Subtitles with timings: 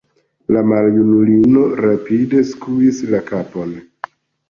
[0.55, 3.81] La maljunulino rapide skuis la kapon.